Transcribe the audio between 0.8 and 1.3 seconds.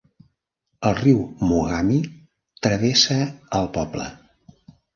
El riu